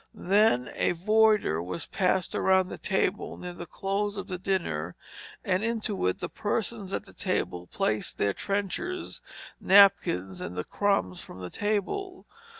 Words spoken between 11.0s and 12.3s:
from the table.